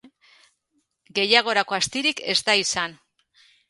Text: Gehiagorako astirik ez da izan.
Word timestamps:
Gehiagorako 1.19 1.79
astirik 1.81 2.27
ez 2.35 2.39
da 2.51 2.61
izan. 2.67 3.03